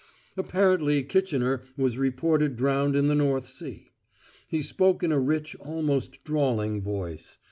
[0.35, 3.91] Apparently Kitchener was reported drowned in the North Sea:
[4.47, 7.37] he spoke in a rich, almost drawling voice.